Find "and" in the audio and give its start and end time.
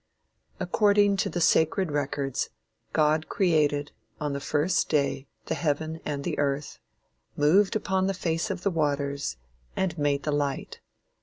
6.03-6.23, 9.75-9.95